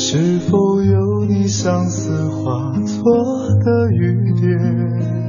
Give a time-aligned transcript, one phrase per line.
[0.00, 5.28] 是否有你相思化作的雨点？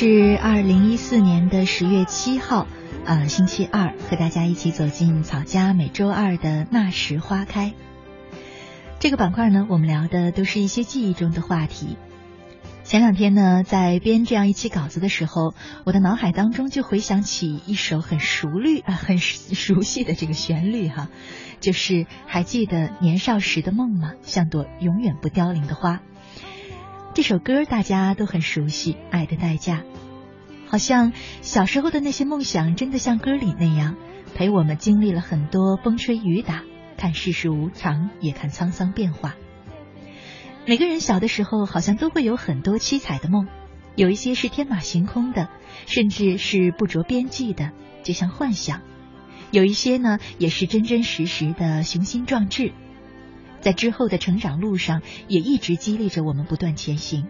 [0.00, 2.66] 是二零一四年的十月七号，
[3.04, 7.74] 呃，星期二，和大家一起走进草家每周二的那时花开。
[8.98, 11.98] 这个板块呢，我们聊的都是一些记忆中的话题。
[12.82, 15.52] 前两天呢，在编这样一期稿子的时候，
[15.84, 21.10] 我的脑海当中就回想起一首很熟律啊， 很熟悉的这个旋律哈，
[21.60, 24.12] 就是还记得年少时的梦吗？
[24.22, 26.00] 像朵永远不凋零的花。
[27.12, 29.78] 这首歌大家都很熟悉，《爱的代价》，
[30.70, 33.96] 好像小时候的那些梦想，真的像歌里那样，
[34.36, 36.62] 陪我们经历了很多风吹雨打，
[36.96, 39.34] 看世事无常，也看沧桑变化。
[40.66, 43.48] 每个人小的时候，好像都会有很多七彩的梦，
[43.96, 45.48] 有一些是天马行空的，
[45.86, 47.72] 甚至是不着边际的，
[48.04, 48.78] 就像幻想；
[49.50, 52.72] 有一些呢，也是真真实实的雄心壮志。
[53.58, 57.26] 在之后的成长路上，也一直激励着我们不断前行。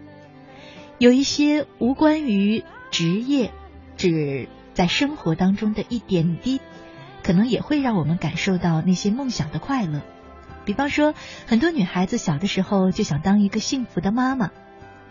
[0.99, 3.51] 有一些无关于职业，
[3.97, 6.59] 只在生活当中的一点滴，
[7.23, 10.01] 可能也会让我们感受到那些梦想的快乐。
[10.65, 11.15] 比方说，
[11.47, 14.51] 很多女孩子小的时候就想当一个幸福的妈妈，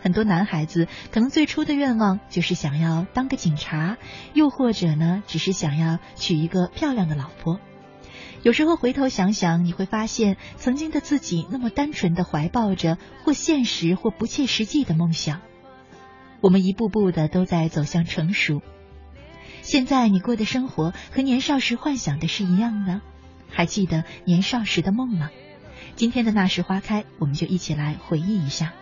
[0.03, 3.97] 很多男孩子可能最初的愿望就是想要当个警察，
[4.35, 7.59] 又或者呢，只是想要娶一个漂亮的老婆。
[8.43, 15.41] 有时候回头想想，你会发现曾经的自己那么单纯的怀抱着或现实或不切实际的梦想。
[16.41, 18.63] 我们一步步的都在走向成熟。
[19.63, 23.01] 现在你过的生活和年少时幻想的是一样的，
[23.49, 25.31] 还记得年少时的梦吗？
[25.97, 28.73] 今天的那时花开，我们就一起来回忆一下。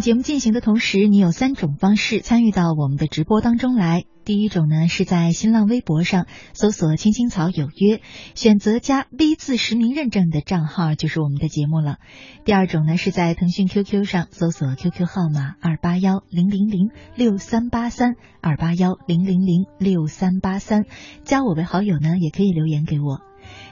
[0.00, 4.04] 节目进行的同时，你有三种方式参与到我们的直播当中来。
[4.24, 8.02] 第一种呢，是在新浪微博上搜索“青青草有约”，
[8.36, 11.96] 选择加 V 字实名认证的账号就是我们的节目了。
[12.44, 20.84] 第二种呢，是在腾讯 QQ 上搜索 QQ 号码二八幺零零零六三八三二八幺零零零六三八三，
[21.24, 23.27] 加我为好友呢，也可以留言给我。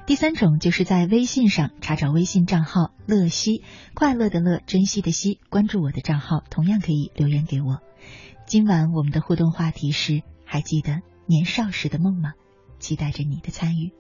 [0.07, 3.63] 第三种就是在微信上查找微信账号“乐西”，
[3.95, 7.81] 快乐的乐，珍惜的惜，关注我的账号，同样可以留言给我。
[8.47, 12.35] 今晚我们的互动话题是：还记得年少时的梦吗？
[12.79, 13.93] 期待着你的参与。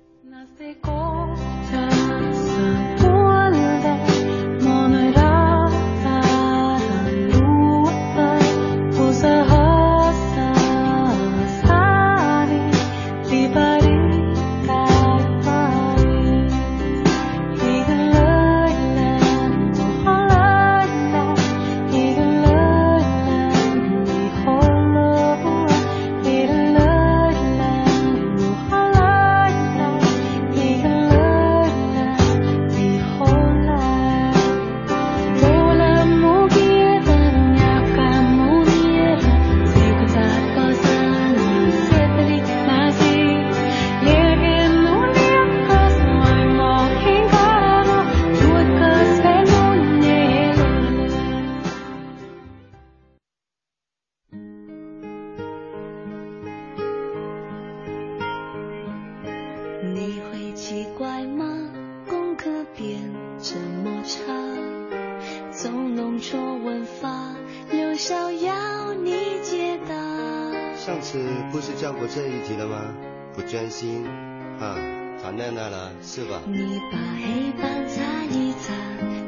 [76.02, 76.40] 是吧？
[76.46, 78.72] 你把黑板擦一擦，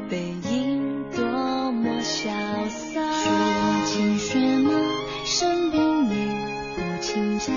[0.09, 2.29] 背影多么潇
[2.69, 2.99] 洒。
[2.99, 4.71] 说我近视吗？
[5.25, 6.15] 生病也
[6.75, 7.53] 不请假，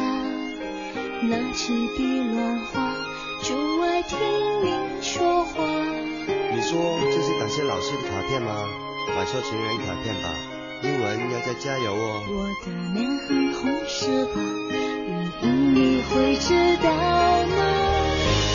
[1.23, 2.95] 拿起笔乱画，
[3.43, 4.19] 就爱听
[4.65, 5.65] 你说话。
[6.55, 8.67] 你说这是感谢老师的卡片吗？
[9.17, 10.29] 买错情人卡片吧。
[10.83, 12.23] 英文要再加油哦。
[12.29, 14.41] 我的脸很红是吧？
[14.71, 18.02] 原因你会知道吗？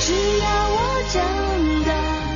[0.08, 2.27] 只要我长大，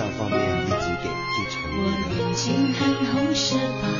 [0.00, 1.80] 爱不是单方面一直给就成我
[2.16, 2.80] 眼睛很
[3.12, 3.99] 红是吧？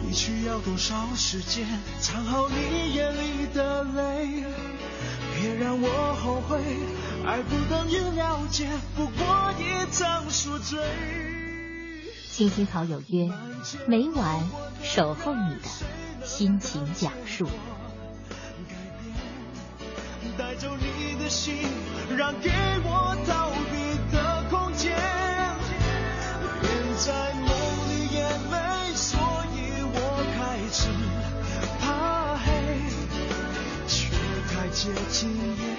[0.00, 1.66] 你需要多少时间
[2.00, 4.44] 藏好你眼里的泪？
[5.34, 6.60] 别让我后悔，
[7.26, 10.78] 爱不等于了解，不过一场宿醉。
[12.30, 13.30] 青青草有约，
[13.86, 14.48] 每晚
[14.82, 15.68] 守候你的
[16.24, 17.48] 心情讲述。
[20.38, 21.54] 带走你的心，
[22.16, 22.50] 让给
[22.84, 24.92] 我逃避的空间。
[26.62, 27.32] 人在
[34.74, 35.76] 接近夜，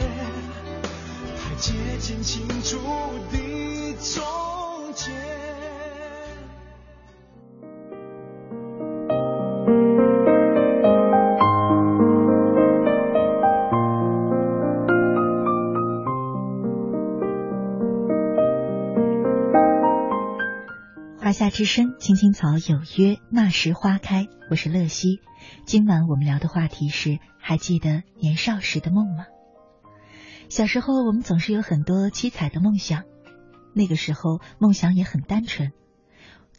[1.35, 2.77] 太接近清楚
[3.31, 5.42] 的终结。
[21.33, 24.27] 夏之声，青青草有约，那时花开。
[24.51, 25.19] 我是乐西，
[25.65, 29.25] 今晚我们聊的话题是：还记得年少时的梦吗？
[30.47, 33.03] 小时候，我们总是有很多七彩的梦想，
[33.73, 35.71] 那个时候梦想也很单纯，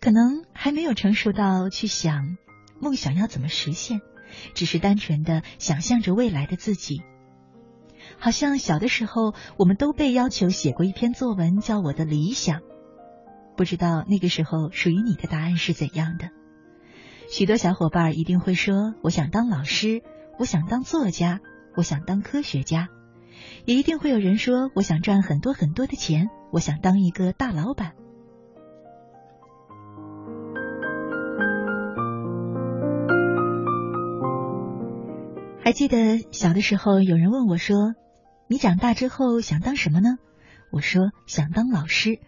[0.00, 2.36] 可能还没有成熟到去想
[2.80, 4.00] 梦想要怎么实现，
[4.54, 7.00] 只是单纯的想象着未来的自己。
[8.18, 12.58] 好像小的时候我们都被要求写过一篇作文，叫《我的理想》。
[13.56, 16.30] 不知道那个时候属于你的答案是怎样的？
[17.30, 20.02] 许多小伙伴一定会说：“我想当老师，
[20.38, 21.40] 我想当作家，
[21.76, 22.88] 我想当科学家。”
[23.64, 27.92] 也一定会有人说：“我想赚很多很多的钱，我想当一个大老板。”
[35.62, 37.94] 还记得小的时候，有人问我说
[38.48, 40.18] ：“你长大之后想当什么呢？”
[40.70, 42.18] 我说：“想当老师。”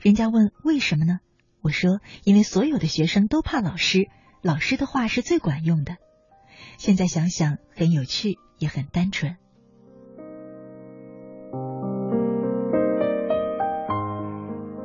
[0.00, 1.18] 人家问为什么呢？
[1.60, 4.08] 我说：“因为所有的学生都怕老师，
[4.42, 5.96] 老师的话是最管用的。”
[6.78, 9.36] 现在想想，很有趣，也很单纯。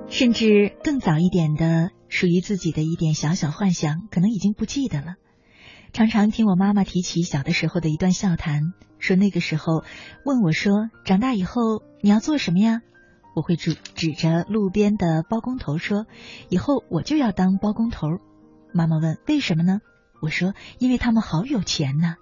[0.08, 5.16] 甚至更早一点的，属于自己的一点小小幻想，可能已经不记得了。
[5.92, 9.84] 常常听我妈妈提起小的时候的一段笑谈，说那个时候
[10.26, 12.82] 问我说：“长大以后你要做什么呀？”
[13.34, 16.06] 我会指指着路边的包工头说
[16.50, 18.20] ：“以后我就要当包工头。”
[18.74, 19.80] 妈妈问：“为什么呢？”
[20.22, 22.16] 我说：“因为他们好有钱呢。”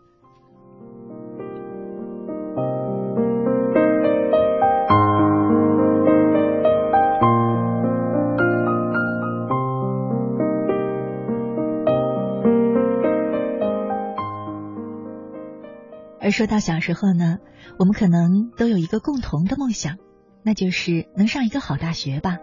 [16.23, 17.39] 而说到小时候呢，
[17.77, 19.97] 我们可能都有一个共同的梦想，
[20.43, 22.37] 那就是能上一个好大学吧。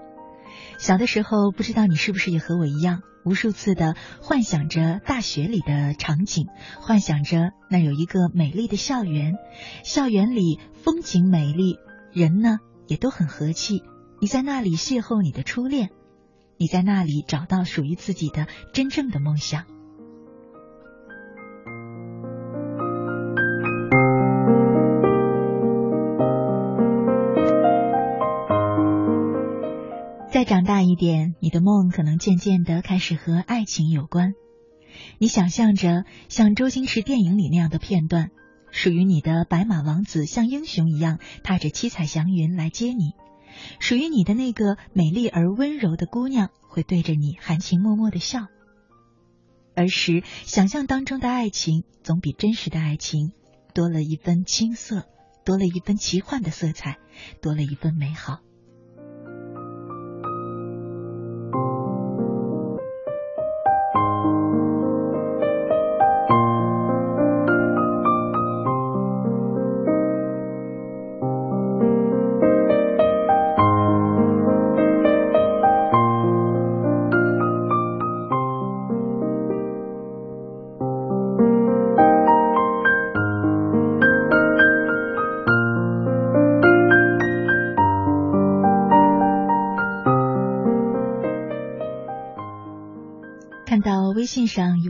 [0.78, 6.47] 小的时候，不知道你是不是也和我一样，无数次的幻想着大学里的场景，
[6.81, 9.35] 幻想着那有一个美丽的校园，
[9.85, 11.78] 校园里风景美丽，
[12.12, 13.83] 人呢也都很和气。
[14.21, 15.90] 你在那里邂逅你的初恋，
[16.57, 19.64] 你在那里找到属于自己的真正的梦想。
[30.78, 34.35] 慢一点，你的梦可能渐渐的开始和爱情有关。
[35.18, 38.30] 你想象着像周星驰电影里那样的片段，
[38.70, 43.14] 属于你的白马王子像英雄一样踏着七彩祥云来接你，
[43.80, 48.47] 属于你的那个美丽而温柔的姑娘会对着你含情脉脉的笑。
[49.75, 53.32] 儿时想象当中的爱情，总比真实的爱情
[53.75, 55.08] 多了一分青涩，
[55.44, 56.99] 多了一分奇幻的色彩，
[57.42, 58.38] 多了一分美好。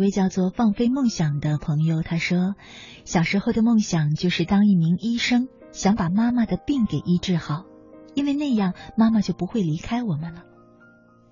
[0.09, 2.55] 位叫做“放飞梦想”的朋友，他说
[3.05, 7.67] ：“小时候的梦想就是当一名医生，想把妈妈的病给医治好，
[8.15, 10.45] 因为那样妈妈就不会离开我们了。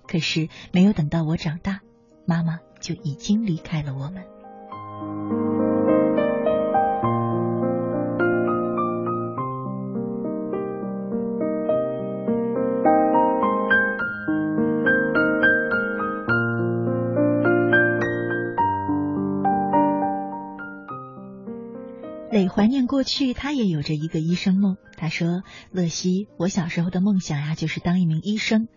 [0.06, 1.80] 可是没有等到我长大，
[2.26, 4.24] 妈妈就已经离开了我们。”
[23.06, 24.76] 去，他也有着一个医生梦。
[24.98, 28.68] 他说：“乐西，我小时候的梦想呀，就是当一名医生。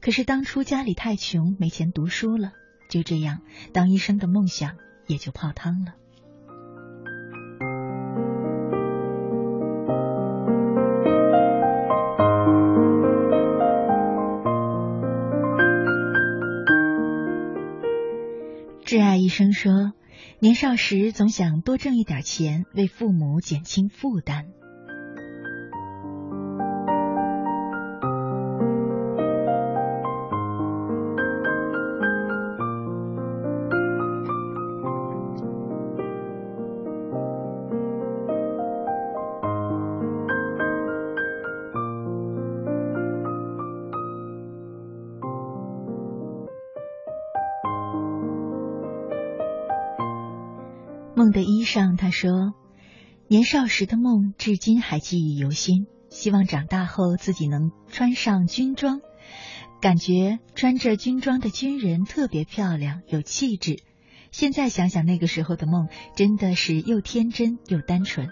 [0.00, 2.52] 可是当初家里太穷，没钱读书了，
[2.90, 3.38] 就这样，
[3.72, 4.72] 当医生的梦想
[5.06, 5.94] 也就泡汤了。”
[18.84, 19.92] 挚爱医生说。
[20.40, 24.46] 年少时总想多挣一点钱，为父母减轻负担。
[51.68, 52.54] 上，他说
[53.28, 55.86] ：“年少时的梦，至今还记忆犹新。
[56.08, 59.02] 希望长大后自己能穿上军装，
[59.82, 63.82] 感觉穿着军装的军人特别漂亮，有气质。
[64.32, 68.30] 现在想想那个时候的梦，真的是又天真又单纯。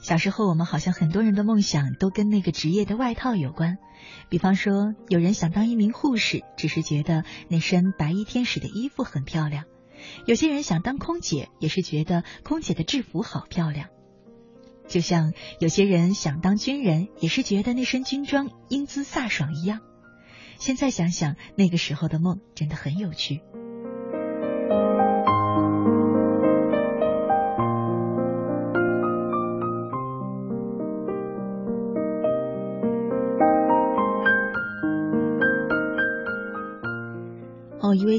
[0.00, 3.76] 小时候，我们好像很多人的梦想都跟那个职业的外套有关。
[4.30, 9.64] 比方说，有人想当一名护士，只是觉得那身白衣天使的衣服很漂亮；
[10.26, 13.88] 有些人想当空姐，也是觉得空姐的制服好漂亮。
[14.88, 19.80] 就像有些人想当军人，也是觉得那身军装英姿飒爽一样。
[20.58, 23.40] 现在想想，那个时候的梦真的很有趣。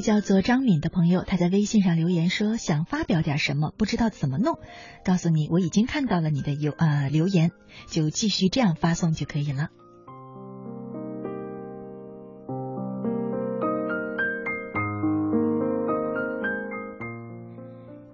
[0.04, 4.58] 叫做张敏的朋友，他在微信上留言说想发表点什么，不知道怎么弄。
[5.02, 7.52] 告诉你，我已经看到了你的有呃留言，
[7.88, 9.70] 就继续这样发送就可以了。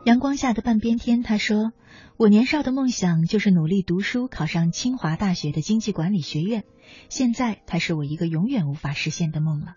[0.05, 1.73] 阳光下的半边天，他说
[2.17, 6.63] ：“我年少的梦想就是努力读书，考上清华大学的经济管理学院。
[7.09, 9.75] 现在，它是我一个永远无法实现的梦了。”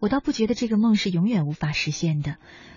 [0.00, 2.36] 我倒不觉得这个梦是永远无法实现的，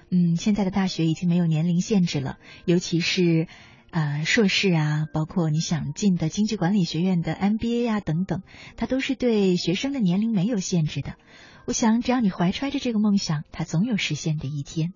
[0.09, 3.47] 嗯，现在的大学已经没有年龄限制了，尤其是
[3.91, 8.41] 呃硕士啊，包括你想进的经济管理学院的 MBA 啊等等，
[8.75, 11.15] 它都是对学生的年龄没有限制的。
[11.67, 14.93] 我想，只要你怀揣着这个梦想，它总有实现的一天。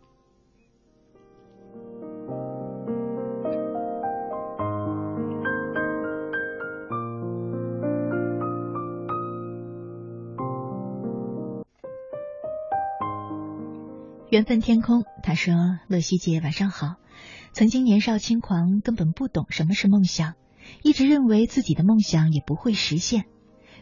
[14.35, 15.53] 缘分天空，他说
[15.87, 16.95] ：“乐西姐晚上好。
[17.53, 20.33] 曾经年少轻狂，根本不懂什么是梦想，
[20.83, 23.23] 一直认为自己的梦想也不会实现。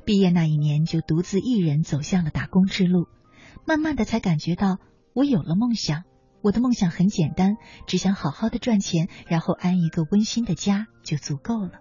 [0.05, 3.07] 毕业那一年，就独自一人走向了打工之路。
[3.65, 4.77] 慢慢的，才感觉到
[5.15, 6.03] 我有了梦想。
[6.43, 7.55] 我的梦想很简单，
[7.87, 11.79] 只想好好的赚钱，然后安一个温馨的家就足够了。”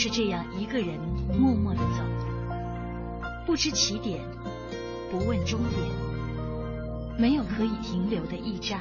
[0.00, 0.98] 都是这样一个人
[1.38, 2.02] 默默的走，
[3.44, 4.18] 不知起点，
[5.10, 5.78] 不问终点，
[7.18, 8.80] 没有可以停留的驿站。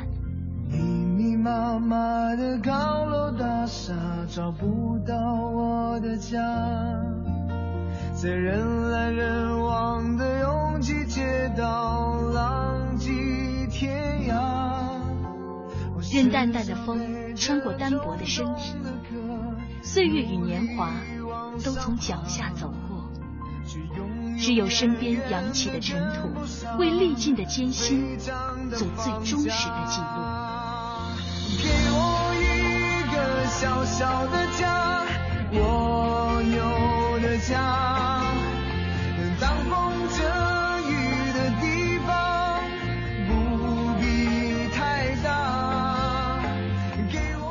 [0.70, 1.98] 密密麻麻
[2.38, 3.94] 的高楼大厦，
[4.34, 5.14] 找不到
[5.52, 6.40] 我的家。
[8.14, 14.40] 在人来人往的拥挤街道，浪迹天涯。
[16.14, 18.74] 任淡淡的风穿过单薄的身体，
[19.82, 20.92] 岁月与年华
[21.63, 23.10] 都从脚下走过，
[24.38, 26.30] 只有身边扬起的尘土，
[26.78, 30.06] 为历尽的艰辛做最忠实的记录。
[31.62, 31.98] 给我
[32.39, 32.44] 一
[33.12, 35.06] 个小小的家，
[35.52, 38.24] 我有的家。
[39.39, 40.24] 当风遮
[40.88, 40.92] 雨
[41.34, 42.62] 的地方，
[43.28, 43.32] 不
[44.00, 44.04] 必
[44.74, 45.28] 太大。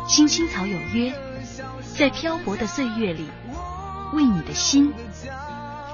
[0.06, 1.12] 青青草有约，
[1.98, 3.28] 在漂泊的岁月里，
[4.12, 4.94] 为你的心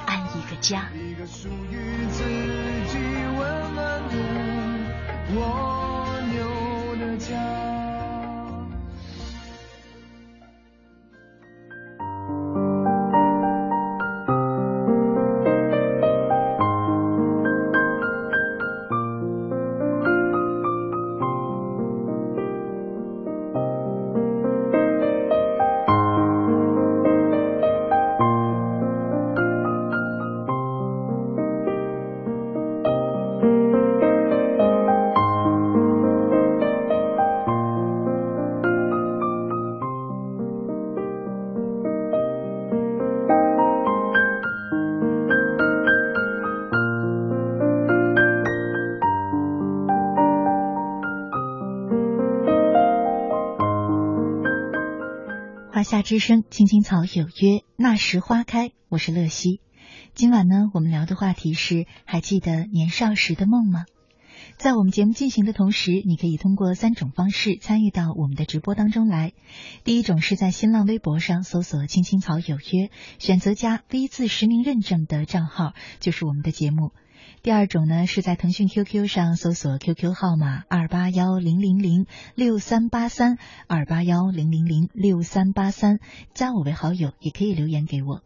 [0.05, 0.91] 安一个家。
[0.93, 2.23] 一个属于自
[2.93, 2.99] 己
[3.39, 4.15] 温暖的
[5.35, 5.84] 蜗
[55.95, 58.73] 夏之声，青青草有约，那时花开。
[58.89, 59.61] 我是乐西。
[60.13, 63.85] 今晚呢，我们聊的话题是：还记得年少时的梦吗？
[64.59, 69.35] 在我们节目进行的同时，你可以通过三种方式参与到我们的直播当中来。
[69.85, 76.91] 第一种是在新浪微博上搜索“青青草有约”，选择加 V 字实名认证的账号，就是我们的节目。
[77.45, 85.99] 第二种呢，是在腾讯 QQ 上搜索 QQ 号码二八幺零零零六三八三二八幺零零零六三八三，
[86.33, 88.23] 加我为好友，也可以留言给我。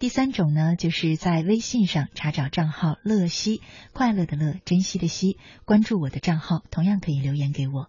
[0.00, 3.62] 第三种呢，就是在微信上查找账号“乐西”，
[3.94, 7.88] 快乐的乐，珍惜的惜，关注我的账号，同样可以留言给我。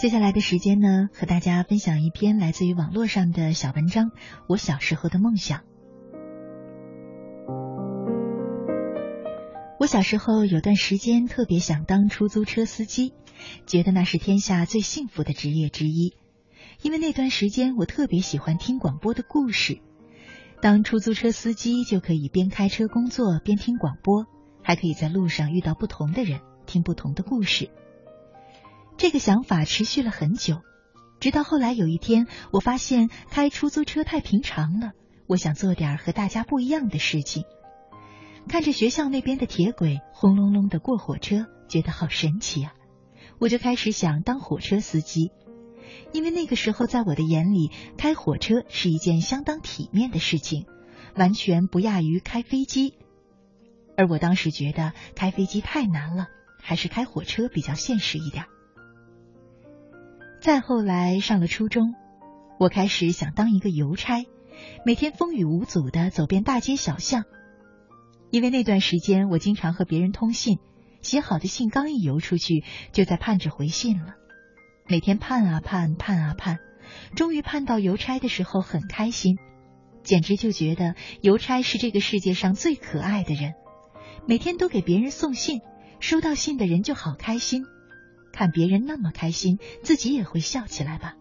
[0.00, 4.10] 接下来的时间呢，和大家分享一篇来自于网络上的小文章
[4.46, 5.58] 《我小时候的梦想》。
[9.80, 13.12] 我小时候有段时间特别想当出租车司机，
[13.66, 16.14] 觉得那是天下最幸福的职业之一。
[16.80, 19.80] 因为那段时间我特别喜欢听广播的故事，
[20.62, 24.26] 当出租车司机就可以边开车工作边听广播，
[24.62, 27.68] 还可以在路上遇到不同的人，听不同的故事。
[28.98, 30.62] 这个想法持续了很久，
[31.20, 34.90] 直到后来有一天，我发现开出租车太平常了，
[35.28, 37.44] 我想做点和大家不一样的事情。
[38.48, 42.74] 看着学校那边的铁轨轰隆隆的过火车，觉得好神奇啊！
[43.38, 45.30] 我就开始想当火车司机，
[46.12, 50.66] 因为那个时候在我的眼里，开火车是一件相当体面的事情，
[51.14, 52.94] 完全不亚于开飞机。
[53.96, 56.26] 而我当时觉得开飞机太难了，
[56.60, 58.46] 还是开火车比较现实一点。
[60.40, 61.94] 再后来上了初中，
[62.58, 64.24] 我开始想当一个邮差，
[64.86, 67.24] 每天风雨无阻的走遍大街小巷。
[68.30, 70.58] 因为那段时间我经常和别人通信，
[71.02, 74.14] 写好的信刚一邮出去，就在盼着回信了。
[74.86, 76.58] 每天盼啊盼，盼啊盼，
[77.16, 79.38] 终于盼到邮差的时候，很开心，
[80.04, 83.54] 简直就觉得邮差是这个世界上最可爱的人。
[84.26, 85.62] 每天都给别人送信，
[85.98, 87.64] 收到信的人就好开心。
[88.32, 91.16] 看别人那么开心，自己也会笑起来吧。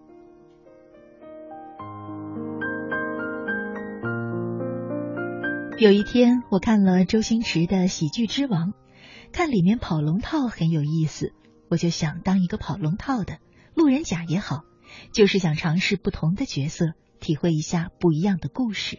[5.80, 8.70] 有一天，我看了周星驰的《喜剧之王》，
[9.32, 11.34] 看里面跑龙套很有意思，
[11.70, 13.38] 我就想当一个跑龙套的
[13.76, 14.64] 路人甲也好，
[15.14, 18.98] 就是想尝试不同的角色，体会一下不一样的故事。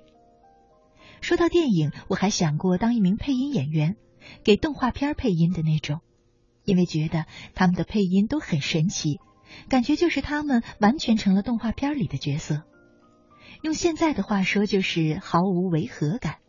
[1.21, 3.97] 说到电影，我还想过当一名配音演员，
[4.45, 6.01] 给动画片配音的那种，
[6.69, 9.21] 因为觉得他们的配音都很神奇，
[9.71, 12.63] 感觉就是他们完全成了动画片里的角色。
[13.63, 16.41] 用现在的话说，就是毫无违和感。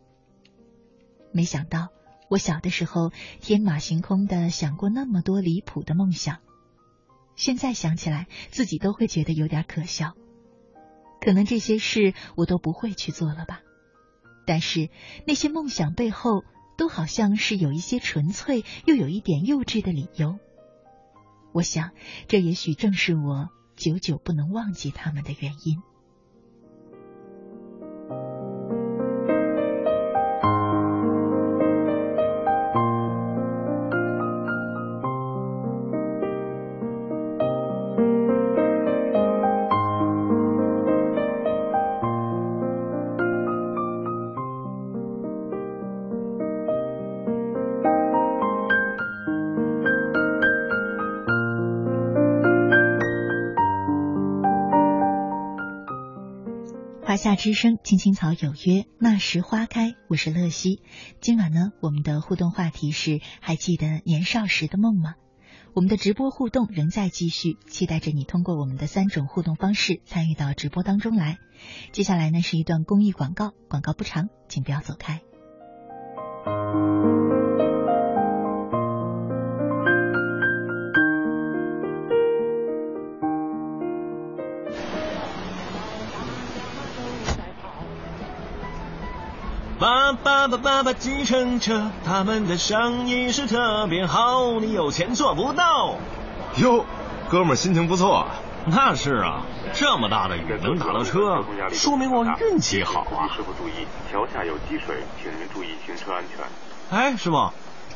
[1.32, 1.88] 没想到
[2.28, 6.40] 我小的时候天马行空的想过那么多离谱的梦想，
[7.34, 10.12] 现在想起来自己都会觉得有点可笑。
[11.18, 13.62] 可能这些事我都不会去做了吧。
[14.44, 14.90] 但是
[15.26, 16.44] 那些梦想背后，
[16.80, 20.38] 都好像是有一些纯粹又有一点幼稚的理由。
[21.52, 21.90] 我想，
[22.26, 25.82] 这也许正是我久久不能忘记他们的原因。
[57.20, 59.94] 夏之声，青青草有约，那时花开。
[60.08, 60.80] 我是乐西。
[61.20, 65.16] 今晚呢，我们的互动话题是：还记得年少时的梦吗？
[65.74, 71.36] 我们的直播互动仍在继续，期待着你通过我们的三种互动方式参与到直播当中来。
[71.92, 75.20] 接下来呢，是一段公益广告，广告不长，请不要走开。
[90.40, 95.98] 爸爸爸爸爸计程车，他们的生意是特别好，你有钱做不到。
[96.56, 96.86] 哟，
[97.28, 98.26] 哥们儿心情不错。
[98.64, 99.42] 那是啊，
[99.74, 103.28] 这么大的雨能打到车，说明我运气好啊。
[103.36, 106.98] 师傅注意，桥下有积水，请您注意行车安全。
[106.98, 107.50] 哎，师傅，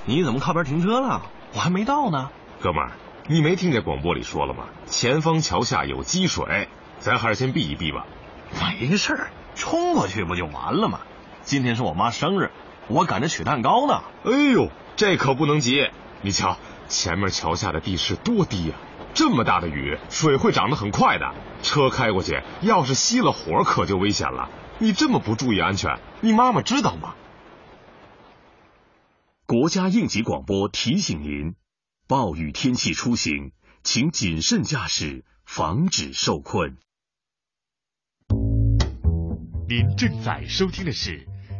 [0.04, 1.22] 你怎么靠边停车了？
[1.54, 2.28] 我还没到呢。
[2.60, 2.92] 哥们儿，
[3.26, 4.64] 你没听见广播里说了吗？
[4.84, 8.04] 前方桥下有积水，咱还是先避一避吧。
[8.60, 11.00] 没事儿，冲过去不就完了吗？
[11.44, 12.50] 今天是我妈生日，
[12.88, 14.02] 我赶着取蛋糕呢。
[14.24, 15.90] 哎呦，这可不能急！
[16.22, 16.56] 你瞧，
[16.88, 18.74] 前面桥下的地势多低呀，
[19.12, 21.34] 这么大的雨，水会涨得很快的。
[21.62, 24.48] 车开过去，要是熄了火，可就危险了。
[24.78, 27.14] 你这么不注意安全，你妈妈知道吗？
[29.46, 31.56] 国家应急广播提醒您：
[32.08, 33.52] 暴雨天气出行，
[33.82, 36.78] 请谨慎驾驶，防止受困。
[39.68, 41.28] 您正在收听的是。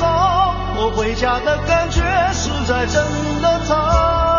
[0.00, 2.00] 我回家的感觉
[2.32, 4.31] 实在真的太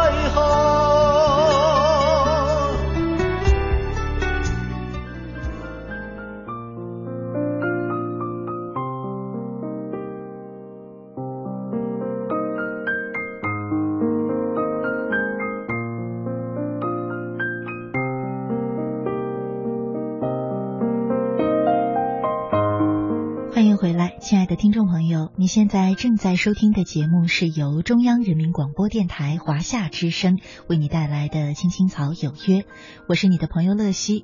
[25.43, 32.61] 你现在正在收听的节目是由中央人民广播电台华夏之声为你带来的《青青草有约》，
[33.09, 34.23] 我是你的朋友乐西。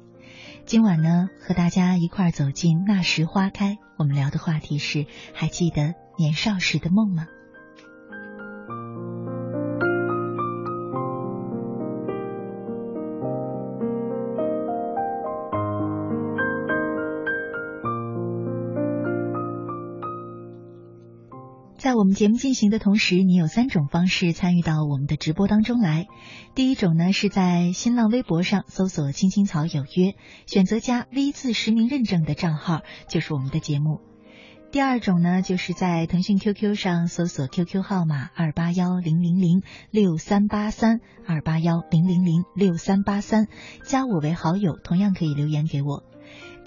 [0.65, 7.27] 今晚呢，和大家一块儿走进那时花开，我们聊的话题是：还记得年少时的梦吗？
[21.99, 26.07] 我们节目进行的同时，你有三种方式参与到我们的直播当中来。
[26.55, 30.15] 第一种呢，是在新浪微博上搜索“青青草有约”，
[30.47, 33.99] 选择加 V 字实名认证的账号，就是我们的节目。
[34.71, 43.47] 第二种呢，就是在腾讯 QQ 上搜索 QQ 号码二八幺零零零六三八三二八幺零零零六三八三，
[43.83, 46.08] 加我为好友，同样可以留言给我。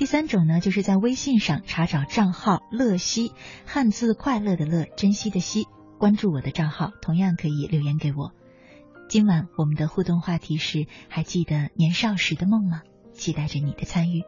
[0.03, 3.31] 第三种呢，就是在微信上查找账号“乐西”，
[3.65, 8.33] 汉字快乐的乐，珍惜的惜，关注我的账号，同样可以留言给我。
[9.09, 12.83] 今晚我们的互动话题是：还记得年少时的梦吗？
[13.13, 14.25] 期待着你的参与。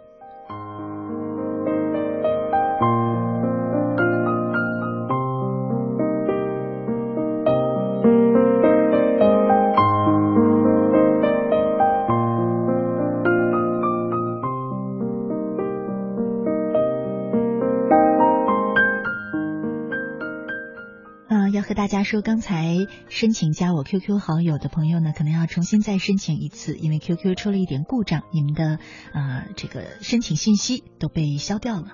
[21.94, 28.80] 大家说，刚才申请加我 QQ 好友的朋友呢，可能要重新再申请一次，因为 QQ 出了一点故障，你们的
[29.12, 31.86] 呃这个申请信息都被消掉了。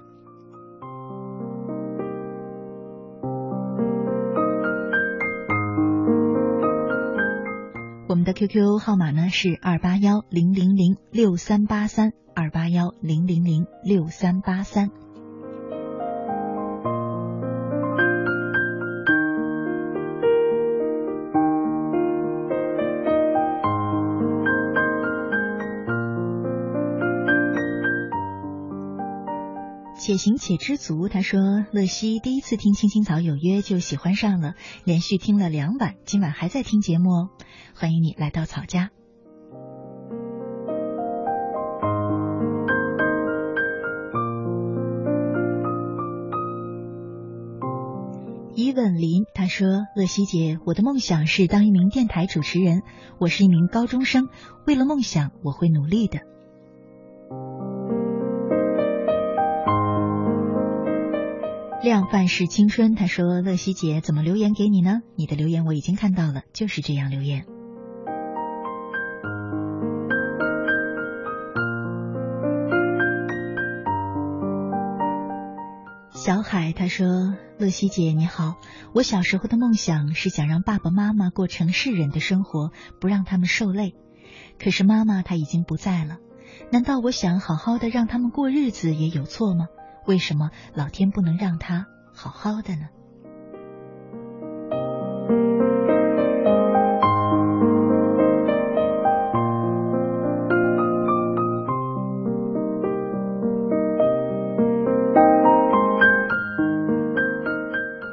[8.09, 14.89] 我们的 QQ 号码呢是二八幺零零零六三八三，二八幺零零零六三八三。
[30.11, 31.07] 且行且知足。
[31.09, 31.41] 他说
[31.71, 37.29] ：“乐西第一次听《青青草有约》就喜欢上了，连续听了两晚，今晚还在听节目哦。
[37.77, 38.91] 欢迎你来到草家。”
[48.57, 52.83] 伊问林他说：“乐西姐，我的梦想是当一名电台主持人。
[53.21, 54.27] 我是一名高中生，
[54.67, 56.19] 为了梦想，我会努力的。”
[61.83, 65.01] 量贩式青春，他说：“乐西姐怎么留言给你呢？
[65.17, 67.47] 你的留言我已经看到了，就是这样留言。”
[76.13, 78.57] 小海他说：“乐西姐你好，
[78.93, 83.95] 我小时候的梦想是想让爸爸妈妈过城市人的生活，不让他们受累。
[84.63, 86.19] 可是妈妈她已经不在了，
[86.71, 89.69] 难道我想好好的让他们过日子也有错吗？”
[90.07, 92.89] 为什么老天不能让他好好的呢？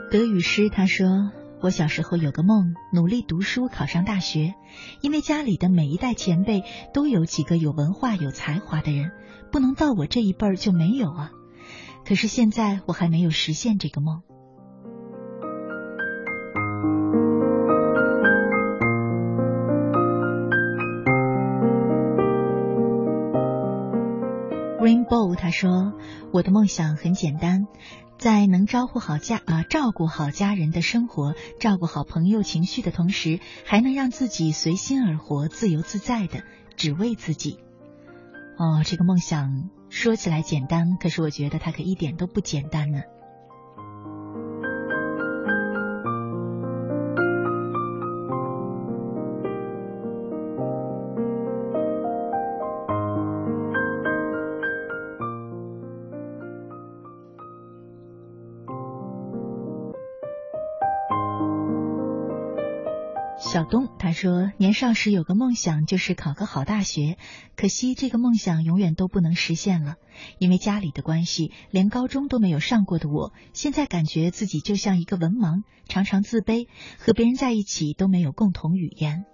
[0.09, 1.31] 德语诗他说
[1.61, 4.55] ：“我小时候有个梦，努力读书，考上大学。
[5.01, 6.63] 因为家里的每一代前辈
[6.93, 9.11] 都有几个有文化、有才华的人，
[9.51, 11.31] 不能到我这一辈儿就没有啊。
[12.07, 14.21] 可是现在我还没有实现这个梦。”
[24.79, 25.93] Rainbow 他说
[26.31, 27.67] ：“我的梦想很简单。”
[28.17, 36.41] 在能招呼好家啊、照顾好家人的生活，照顾好朋友情绪的同时，还能让自己随心而活、自由自在的，
[36.77, 37.59] 只为自己。
[38.57, 43.01] 哦，这个梦想说起来简单，可是我觉得它可一点都不简单呢。
[63.57, 67.17] 小东他说，年少时有个梦想，就是考个好大学，
[67.55, 69.95] 可惜这个梦想永远都不能实现了，
[70.37, 76.67] 因为家里的关系，连高中都没有上过的我，现在感觉自己就像一个文盲，常常自卑，
[76.99, 79.25] 和别人在一起都没有共同语言。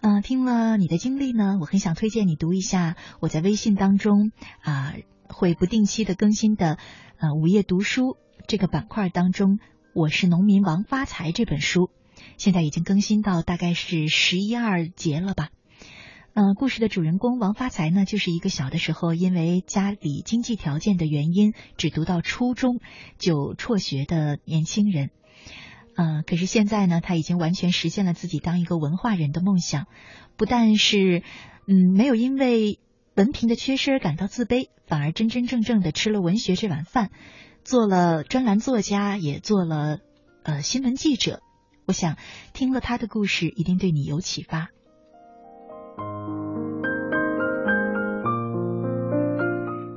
[0.00, 4.30] 嗯、呃，听了你的经历呢，我很想推荐你读一下我在微信当中
[4.60, 4.94] 啊、
[5.28, 6.78] 会不定期的更新的
[7.18, 9.58] 呃午夜读书这个板块当中，
[9.92, 11.90] 我是农民王发财这本书。
[12.38, 15.50] 现在已经更新到大概是十一二节了吧。
[16.34, 22.80] 嗯、故事的主人公王发财呢，就是一个小的时候因为家里经济条件的原因，只读到初中
[23.18, 25.10] 就辍学的年轻人。
[25.94, 29.86] 呃，可是现在呢，他已经完全实现了自己当一个文化人的梦想，
[30.38, 31.22] 不但是
[31.68, 32.78] 嗯没有因为
[33.14, 37.10] 文凭的缺失而感到自卑，反而真真正正的吃了文学这碗饭，
[37.62, 39.98] 做了专栏作家，也做了
[40.44, 41.42] 呃新闻记者。
[41.92, 42.16] 我想
[42.54, 44.70] 听了他的故事，一定对你有启发。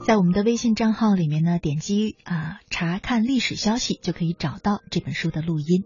[0.06, 5.86] 在我们的微信账号里面呢，点击啊、查看历史消息，就可以找到这本书的录音。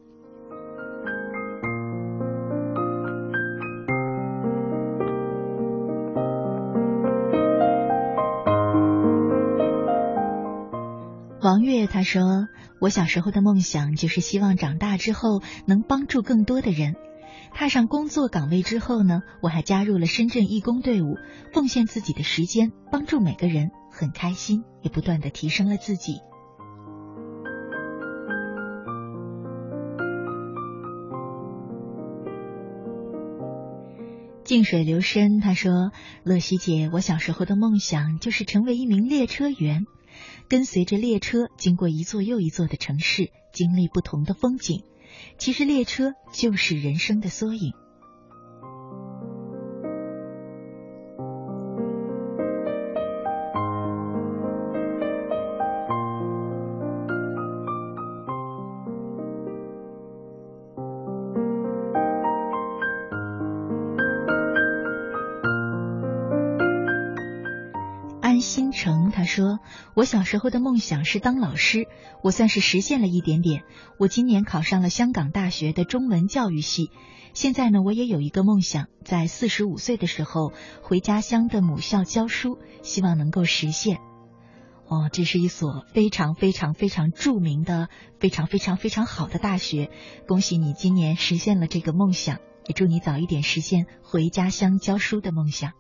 [11.50, 12.47] 王月他说
[12.80, 16.93] ：“我小时候的梦想就是希望长大之后能帮助更多的人。
[17.52, 21.16] 踏上工作岗位之后呢，我还加入了深圳义工队伍，
[21.52, 26.20] 奉献自己的时间，帮助每个人，很开心，也不断的提升了自己。”
[34.43, 35.89] 静水流深他说
[36.22, 39.86] ：“乐西姐，我小时候的梦想就是成为一名列车员。”
[40.50, 44.84] 跟随着列车经过一座又一座的城市，经历不同的风景。
[45.38, 47.74] 其实列车就是人生的缩影。
[70.10, 71.86] 小时候的梦想是当老师，
[72.24, 73.62] 我算是实现了一点点。
[73.99, 76.89] 我今年考上了香港大学的中文教育系。
[77.36, 80.51] 现在呢，我也有一个梦想，在四十五岁的时候
[80.82, 83.97] 回家乡的母校教书，希望能够实现。
[84.88, 87.89] 哦，这是一所非常非常非常著名的、
[88.20, 89.91] 非常非常非常好的大学。
[90.28, 95.74] 恭喜你今年实现了这个梦想，也祝你早一点实现回家乡教书的梦想。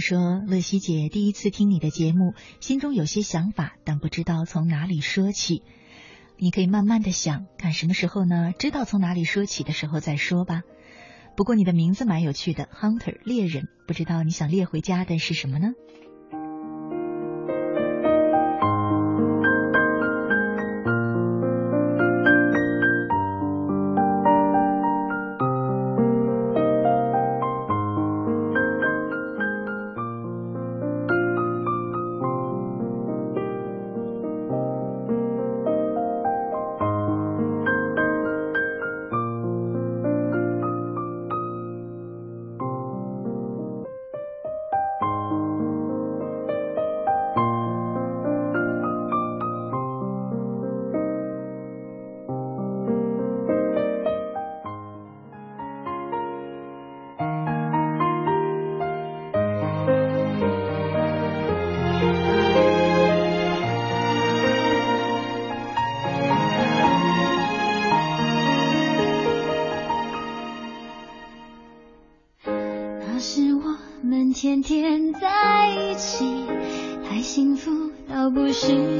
[0.00, 5.62] 说：“乐西姐第一次听你的节目，心中有些想法，但不知道从哪里说起。
[6.38, 8.52] 你可以慢慢的想，看什么时候呢？
[8.58, 10.62] 知道从哪里说起的时候再说吧。
[11.36, 15.68] 不过你的名字蛮有趣的，Hunter 猎人，不知道你想猎回家的是什么呢？”
[78.62, 78.99] 是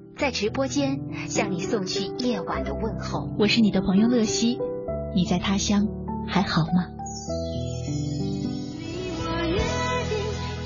[0.21, 3.33] 在直播间向你送去夜晚的问候。
[3.39, 4.59] 我是你的朋友乐西，
[5.15, 5.87] 你在他乡
[6.27, 6.85] 还好吗？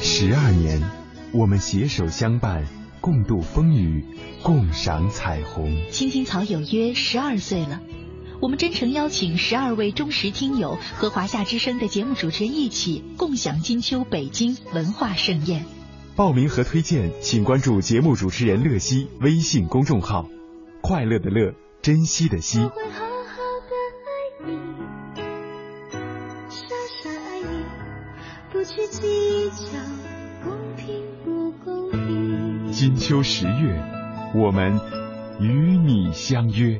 [0.02, 0.82] 十二年，
[1.32, 2.66] 我们携手相伴，
[3.00, 4.06] 共度风雨，
[4.44, 5.74] 共赏彩虹。
[5.90, 7.80] 青青草有约十二岁了，
[8.42, 15.64] 我们真诚邀请十二位忠实听友和华夏之声的节目主持人一起共享金秋北京文化盛宴。
[16.16, 20.30] 报名和推荐，请关注节目主持人乐西微信公众号
[20.80, 22.60] “快乐的乐，珍惜的惜”。
[22.74, 24.58] 会好好的爱你，
[26.50, 26.58] 傻
[27.04, 27.66] 傻爱你，
[28.50, 29.78] 不去计较
[30.42, 32.72] 公平不公平。
[32.72, 33.78] 金秋十月，
[34.34, 34.80] 我们
[35.42, 36.80] 与你相约。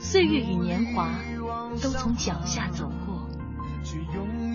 [0.00, 1.10] 岁月与年华
[1.80, 3.28] 都从脚下走过，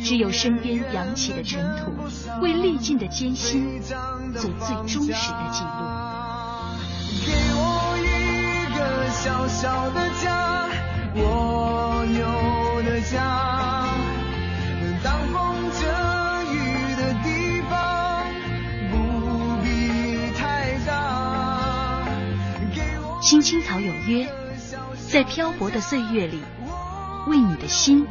[0.04, 1.94] 只有身边扬起的尘土，
[2.42, 5.70] 为历尽的艰辛做最忠实的记录。
[7.26, 8.04] 给我一
[8.76, 10.68] 个小小的家，
[11.16, 13.88] 我有的家，
[15.04, 15.80] 当风遮
[16.52, 16.54] 雨
[16.98, 18.28] 的地方，
[18.92, 18.94] 不
[19.64, 19.66] 必
[20.38, 22.04] 太大。
[23.22, 24.28] 青青草有约，
[25.12, 26.42] 在漂泊的岁月里，
[27.28, 28.06] 为你的心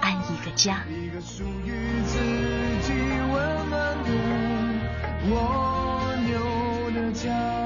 [0.00, 0.82] 安一个家。
[0.88, 2.18] 一个属于自
[2.82, 2.92] 己
[3.32, 4.10] 温暖的
[5.30, 7.61] 蜗牛的家。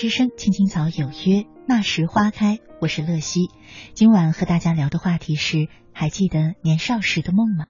[0.00, 2.58] 之声，青青草有约，那时花开。
[2.80, 3.50] 我是乐西，
[3.92, 7.58] 今晚和大家聊的话题是：还记得年少时的梦吗？